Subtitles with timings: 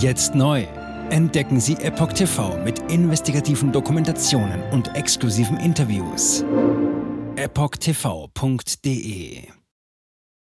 [0.00, 0.66] Jetzt neu.
[1.10, 6.42] Entdecken Sie Epoch TV mit investigativen Dokumentationen und exklusiven Interviews.
[7.36, 8.78] EpochTV.de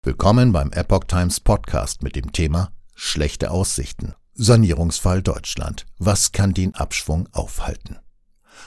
[0.03, 4.15] Willkommen beim Epoch Times Podcast mit dem Thema Schlechte Aussichten.
[4.33, 5.84] Sanierungsfall Deutschland.
[5.98, 7.98] Was kann den Abschwung aufhalten?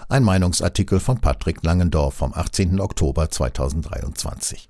[0.07, 2.79] Ein Meinungsartikel von Patrick Langendorf vom 18.
[2.79, 4.69] Oktober 2023.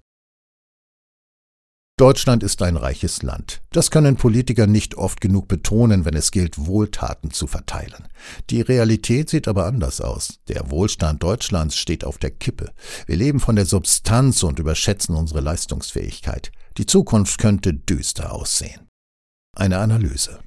[1.98, 3.62] Deutschland ist ein reiches Land.
[3.72, 8.10] Das können Politiker nicht oft genug betonen, wenn es gilt, Wohltaten zu verteilen.
[8.50, 10.42] Die Realität sieht aber anders aus.
[10.50, 12.74] Der Wohlstand Deutschlands steht auf der Kippe.
[13.06, 16.52] Wir leben von der Substanz und überschätzen unsere Leistungsfähigkeit.
[16.78, 18.90] Die Zukunft könnte düster aussehen.
[19.56, 20.40] Eine Analyse.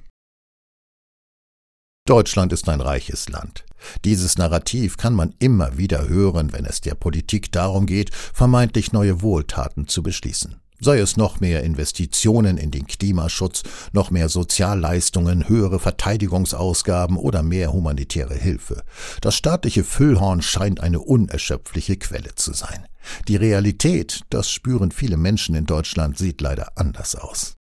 [2.05, 3.65] Deutschland ist ein reiches Land.
[4.05, 9.23] Dieses Narrativ kann man immer wieder hören, wenn es der Politik darum geht, vermeintlich neue
[9.23, 15.79] Wohltaten zu beschließen sei es noch mehr Investitionen in den Klimaschutz, noch mehr Sozialleistungen, höhere
[15.79, 18.83] Verteidigungsausgaben oder mehr humanitäre Hilfe.
[19.21, 22.87] Das staatliche Füllhorn scheint eine unerschöpfliche Quelle zu sein.
[23.27, 27.55] Die Realität, das spüren viele Menschen in Deutschland, sieht leider anders aus.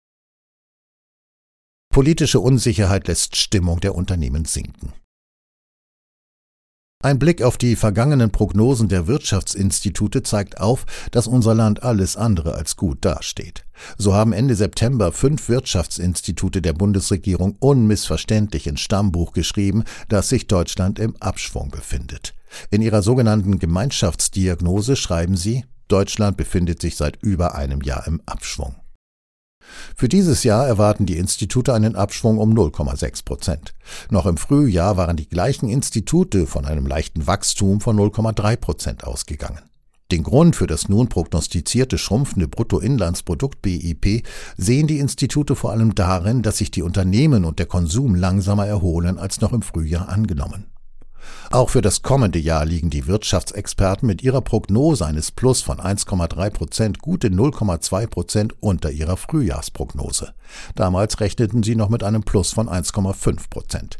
[1.90, 4.92] Politische Unsicherheit lässt Stimmung der Unternehmen sinken.
[7.00, 12.54] Ein Blick auf die vergangenen Prognosen der Wirtschaftsinstitute zeigt auf, dass unser Land alles andere
[12.54, 13.64] als gut dasteht.
[13.98, 20.98] So haben Ende September fünf Wirtschaftsinstitute der Bundesregierung unmissverständlich ins Stammbuch geschrieben, dass sich Deutschland
[20.98, 22.34] im Abschwung befindet.
[22.72, 28.74] In ihrer sogenannten Gemeinschaftsdiagnose schreiben sie, Deutschland befindet sich seit über einem Jahr im Abschwung.
[29.96, 33.74] Für dieses Jahr erwarten die Institute einen Abschwung um 0,6 Prozent.
[34.10, 39.60] Noch im Frühjahr waren die gleichen Institute von einem leichten Wachstum von 0,3 Prozent ausgegangen.
[40.10, 46.42] Den Grund für das nun prognostizierte schrumpfende Bruttoinlandsprodukt BIP sehen die Institute vor allem darin,
[46.42, 50.64] dass sich die Unternehmen und der Konsum langsamer erholen als noch im Frühjahr angenommen.
[51.50, 56.50] Auch für das kommende Jahr liegen die Wirtschaftsexperten mit ihrer Prognose eines Plus von 1,3
[56.50, 60.34] Prozent gute 0,2 Prozent unter ihrer Frühjahrsprognose.
[60.74, 63.98] Damals rechneten sie noch mit einem Plus von 1,5 Prozent.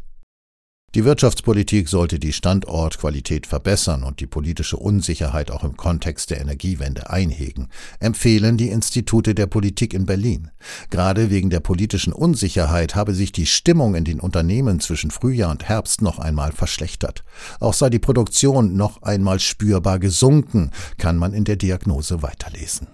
[0.95, 7.11] Die Wirtschaftspolitik sollte die Standortqualität verbessern und die politische Unsicherheit auch im Kontext der Energiewende
[7.11, 7.67] einhegen,
[7.99, 10.49] empfehlen die Institute der Politik in Berlin.
[10.89, 15.69] Gerade wegen der politischen Unsicherheit habe sich die Stimmung in den Unternehmen zwischen Frühjahr und
[15.69, 17.23] Herbst noch einmal verschlechtert.
[17.59, 22.87] Auch sei die Produktion noch einmal spürbar gesunken, kann man in der Diagnose weiterlesen.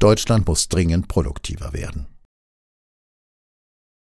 [0.00, 2.06] Deutschland muss dringend produktiver werden.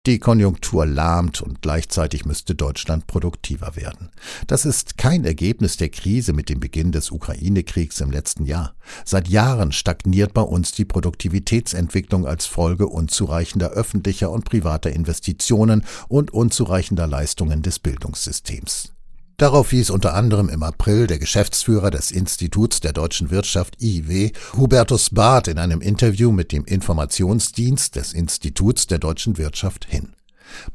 [0.07, 4.09] Die Konjunktur lahmt und gleichzeitig müsste Deutschland produktiver werden.
[4.47, 8.73] Das ist kein Ergebnis der Krise mit dem Beginn des Ukraine-Kriegs im letzten Jahr.
[9.03, 16.31] Seit Jahren stagniert bei uns die Produktivitätsentwicklung als Folge unzureichender öffentlicher und privater Investitionen und
[16.31, 18.93] unzureichender Leistungen des Bildungssystems.
[19.39, 25.11] Darauf wies unter anderem im April der Geschäftsführer des Instituts der deutschen Wirtschaft IW, Hubertus
[25.11, 30.13] Barth, in einem Interview mit dem Informationsdienst des Instituts der deutschen Wirtschaft hin.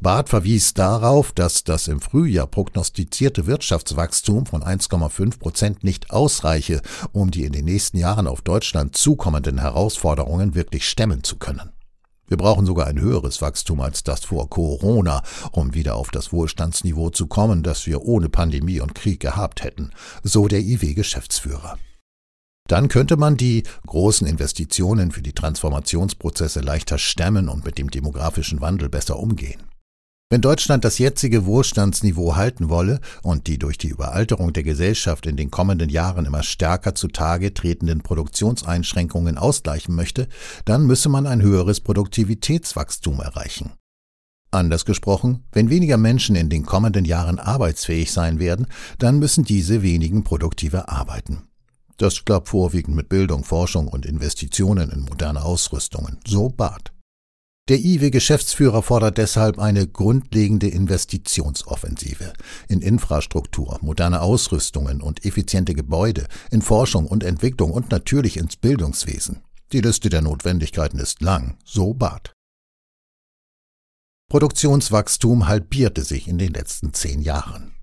[0.01, 7.33] Barth verwies darauf, dass das im Frühjahr prognostizierte Wirtschaftswachstum von 1,5 Prozent nicht ausreiche, um
[7.33, 11.73] die in den nächsten Jahren auf Deutschland zukommenden Herausforderungen wirklich stemmen zu können.
[12.33, 17.11] Wir brauchen sogar ein höheres Wachstum als das vor Corona, um wieder auf das Wohlstandsniveau
[17.11, 19.91] zu kommen, das wir ohne Pandemie und Krieg gehabt hätten,
[20.23, 21.77] so der IW-Geschäftsführer.
[22.67, 28.63] Dann könnte man die großen Investitionen für die Transformationsprozesse leichter stemmen und mit dem demografischen
[28.63, 29.61] Wandel besser umgehen.
[30.33, 35.37] Wenn Deutschland das jetzige Wohlstandsniveau halten wolle und die durch die Überalterung der Gesellschaft in
[35.37, 40.29] den kommenden Jahren immer stärker zutage tretenden Produktionseinschränkungen ausgleichen möchte,
[40.65, 43.73] dann müsse man ein höheres Produktivitätswachstum erreichen.
[44.51, 49.83] Anders gesprochen, wenn weniger Menschen in den kommenden Jahren arbeitsfähig sein werden, dann müssen diese
[49.83, 51.43] wenigen produktiver arbeiten.
[51.99, 56.91] Das klappt vorwiegend mit Bildung, Forschung und Investitionen in moderne Ausrüstungen, so Barth.
[57.69, 62.33] Der IW-Geschäftsführer fordert deshalb eine grundlegende Investitionsoffensive
[62.69, 69.43] in Infrastruktur, moderne Ausrüstungen und effiziente Gebäude, in Forschung und Entwicklung und natürlich ins Bildungswesen.
[69.71, 72.33] Die Liste der Notwendigkeiten ist lang, so Barth.
[74.29, 77.75] Produktionswachstum halbierte sich in den letzten zehn Jahren.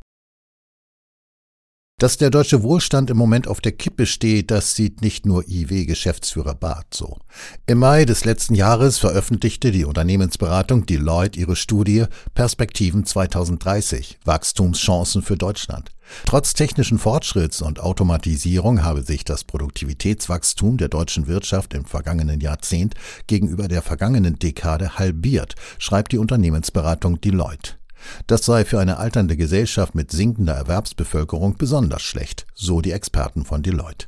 [2.00, 6.56] Dass der deutsche Wohlstand im Moment auf der Kippe steht, das sieht nicht nur IW-Geschäftsführer
[6.56, 7.18] Barth so.
[7.66, 12.06] Im Mai des letzten Jahres veröffentlichte die Unternehmensberatung Deloitte ihre Studie
[12.36, 15.92] Perspektiven 2030 Wachstumschancen für Deutschland.
[16.26, 22.96] Trotz technischen Fortschritts und Automatisierung habe sich das Produktivitätswachstum der deutschen Wirtschaft im vergangenen Jahrzehnt
[23.28, 27.79] gegenüber der vergangenen Dekade halbiert, schreibt die Unternehmensberatung Deloitte.
[28.28, 33.64] Das sei für eine alternde Gesellschaft mit sinkender Erwerbsbevölkerung besonders schlecht, so die Experten von
[33.64, 34.08] Deloitte.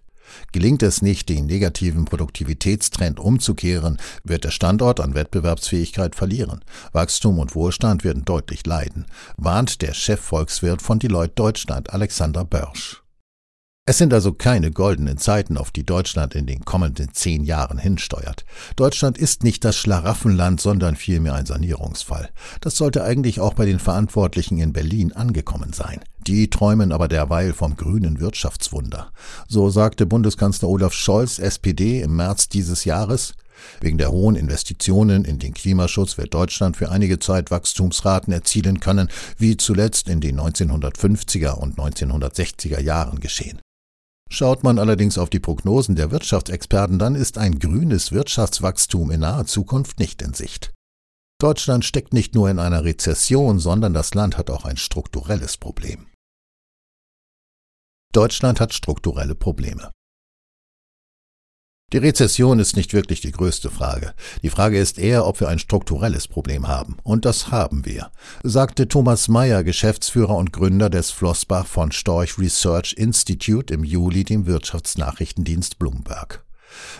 [0.52, 6.64] Gelingt es nicht, den negativen Produktivitätstrend umzukehren, wird der Standort an Wettbewerbsfähigkeit verlieren.
[6.94, 9.06] Wachstum und Wohlstand werden deutlich leiden,
[9.38, 13.01] warnt der Chefvolkswirt von Deloitte Deutschland Alexander Börsch.
[13.88, 18.46] Es sind also keine goldenen Zeiten, auf die Deutschland in den kommenden zehn Jahren hinsteuert.
[18.76, 22.30] Deutschland ist nicht das Schlaraffenland, sondern vielmehr ein Sanierungsfall.
[22.62, 26.00] Das sollte eigentlich auch bei den Verantwortlichen in Berlin angekommen sein.
[26.28, 29.12] Die träumen aber derweil vom grünen Wirtschaftswunder.
[29.48, 33.34] So sagte Bundeskanzler Olaf Scholz, SPD, im März dieses Jahres,
[33.80, 39.08] Wegen der hohen Investitionen in den Klimaschutz wird Deutschland für einige Zeit Wachstumsraten erzielen können,
[39.38, 43.60] wie zuletzt in den 1950er und 1960er Jahren geschehen.
[44.34, 49.46] Schaut man allerdings auf die Prognosen der Wirtschaftsexperten, dann ist ein grünes Wirtschaftswachstum in naher
[49.46, 50.72] Zukunft nicht in Sicht.
[51.38, 56.08] Deutschland steckt nicht nur in einer Rezession, sondern das Land hat auch ein strukturelles Problem.
[58.14, 59.92] Deutschland hat strukturelle Probleme.
[61.94, 64.14] Die Rezession ist nicht wirklich die größte Frage.
[64.44, 66.96] Die Frage ist eher, ob wir ein strukturelles Problem haben.
[67.04, 68.12] Und das haben wir,
[68.44, 74.46] sagte Thomas Mayer, Geschäftsführer und Gründer des Flossbach von Storch Research Institute im Juli dem
[74.46, 76.46] Wirtschaftsnachrichtendienst Bloomberg.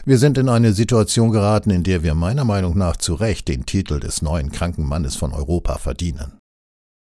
[0.04, 3.66] Wir sind in eine Situation geraten, in der wir meiner Meinung nach zu Recht den
[3.66, 6.41] Titel des neuen kranken Mannes von Europa verdienen.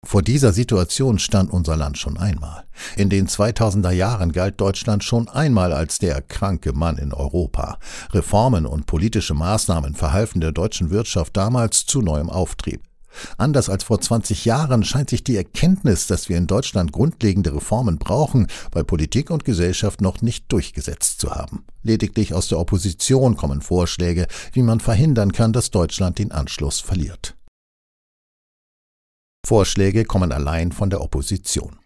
[0.05, 2.63] Vor dieser Situation stand unser Land schon einmal.
[2.95, 7.77] In den 2000er Jahren galt Deutschland schon einmal als der kranke Mann in Europa.
[8.11, 12.81] Reformen und politische Maßnahmen verhalfen der deutschen Wirtschaft damals zu neuem Auftrieb.
[13.37, 17.97] Anders als vor 20 Jahren scheint sich die Erkenntnis, dass wir in Deutschland grundlegende Reformen
[17.97, 21.65] brauchen, bei Politik und Gesellschaft noch nicht durchgesetzt zu haben.
[21.83, 27.35] Lediglich aus der Opposition kommen Vorschläge, wie man verhindern kann, dass Deutschland den Anschluss verliert.
[29.45, 31.79] Vorschläge kommen allein von der Opposition.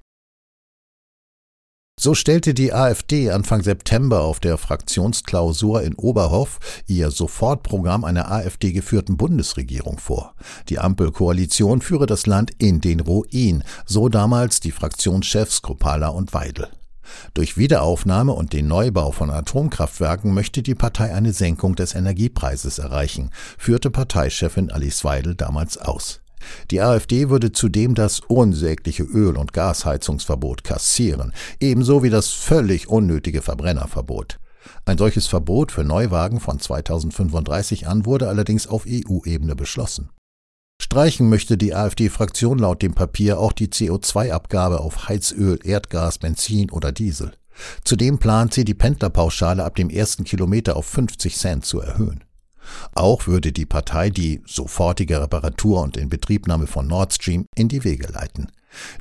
[2.00, 9.16] So stellte die AfD Anfang September auf der Fraktionsklausur in Oberhof ihr Sofortprogramm einer AfD-geführten
[9.16, 10.34] Bundesregierung vor.
[10.70, 16.68] Die Ampelkoalition führe das Land in den Ruin, so damals die Fraktionschefs Kropala und Weidel.
[17.36, 23.30] Durch Wiederaufnahme und den Neubau von Atomkraftwerken möchte die Partei eine Senkung des Energiepreises erreichen,
[23.60, 26.23] führte Parteichefin Alice Weidel damals aus.
[26.72, 33.42] Die AfD würde zudem das unsägliche Öl- und Gasheizungsverbot kassieren, ebenso wie das völlig unnötige
[33.42, 34.40] Verbrennerverbot.
[34.86, 40.10] Ein solches Verbot für Neuwagen von 2035 an wurde allerdings auf EU-Ebene beschlossen.
[40.81, 46.92] Streichen möchte die AfD-Fraktion laut dem Papier auch die CO2-Abgabe auf Heizöl, Erdgas, Benzin oder
[46.92, 47.34] Diesel.
[47.84, 52.24] Zudem plant sie, die Pendlerpauschale ab dem ersten Kilometer auf 50 Cent zu erhöhen.
[52.95, 58.12] Auch würde die Partei die sofortige Reparatur und Inbetriebnahme von Nord Stream in die Wege
[58.12, 58.51] leiten.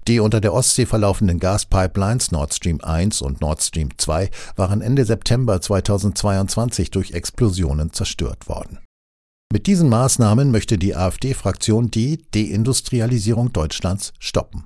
[0.06, 5.04] Die unter der Ostsee verlaufenden Gaspipelines Nord Stream 1 und Nord Stream 2 waren Ende
[5.04, 8.78] September 2022 durch Explosionen zerstört worden.
[9.52, 14.64] Mit diesen Maßnahmen möchte die AfD-Fraktion die Deindustrialisierung Deutschlands stoppen.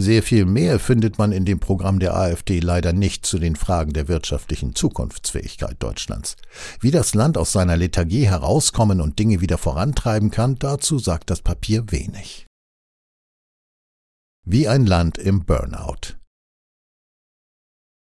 [0.00, 3.92] Sehr viel mehr findet man in dem Programm der AfD leider nicht zu den Fragen
[3.92, 6.36] der wirtschaftlichen Zukunftsfähigkeit Deutschlands.
[6.80, 11.42] Wie das Land aus seiner Lethargie herauskommen und Dinge wieder vorantreiben kann, dazu sagt das
[11.42, 12.46] Papier wenig.
[14.46, 16.19] Wie ein Land im Burnout.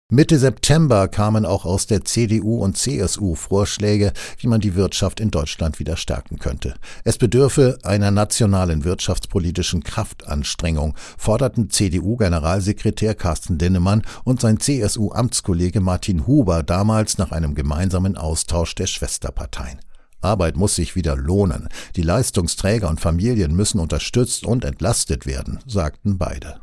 [0.09, 5.33] Mitte September kamen auch aus der CDU und CSU Vorschläge, wie man die Wirtschaft in
[5.33, 6.77] Deutschland wieder stärken könnte.
[7.03, 16.63] Es bedürfe einer nationalen wirtschaftspolitischen Kraftanstrengung, forderten CDU-Generalsekretär Carsten Linnemann und sein CSU-Amtskollege Martin Huber
[16.63, 19.81] damals nach einem gemeinsamen Austausch der Schwesterparteien.
[20.21, 21.69] Arbeit muss sich wieder lohnen.
[21.97, 26.61] Die Leistungsträger und Familien müssen unterstützt und entlastet werden, sagten beide.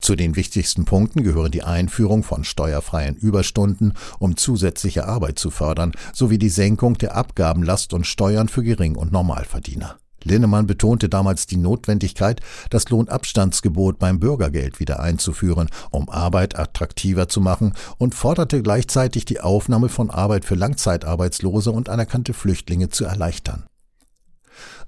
[0.00, 5.92] Zu den wichtigsten Punkten gehören die Einführung von steuerfreien Überstunden, um zusätzliche Arbeit zu fördern,
[6.12, 9.96] sowie die Senkung der Abgabenlast und Steuern für Gering- und Normalverdiener.
[10.24, 17.40] Linnemann betonte damals die Notwendigkeit, das Lohnabstandsgebot beim Bürgergeld wieder einzuführen, um Arbeit attraktiver zu
[17.40, 23.64] machen und forderte gleichzeitig die Aufnahme von Arbeit für Langzeitarbeitslose und anerkannte Flüchtlinge zu erleichtern.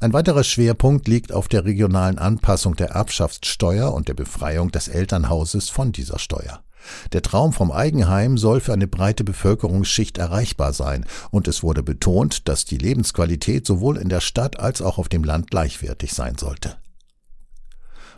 [0.00, 5.68] Ein weiterer Schwerpunkt liegt auf der regionalen Anpassung der Erbschaftssteuer und der Befreiung des Elternhauses
[5.68, 6.62] von dieser Steuer.
[7.12, 12.48] Der Traum vom Eigenheim soll für eine breite Bevölkerungsschicht erreichbar sein, und es wurde betont,
[12.48, 16.76] dass die Lebensqualität sowohl in der Stadt als auch auf dem Land gleichwertig sein sollte.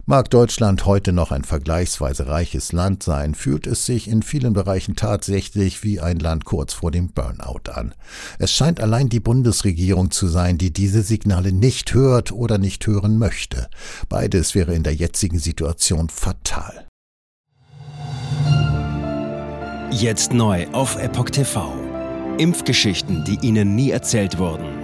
[0.07, 4.97] Mag Deutschland heute noch ein vergleichsweise reiches Land sein, fühlt es sich in vielen Bereichen
[4.97, 7.95] tatsächlich wie ein Land kurz vor dem Burnout an.
[8.39, 13.17] Es scheint allein die Bundesregierung zu sein, die diese Signale nicht hört oder nicht hören
[13.17, 13.71] möchte.
[14.11, 16.87] Beides wäre in der jetzigen Situation fatal.
[19.91, 21.73] Jetzt neu auf Epoch TV.
[22.37, 24.84] Impfgeschichten, die Ihnen nie erzählt wurden.